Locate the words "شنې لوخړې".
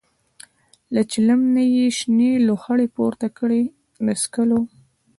1.97-2.87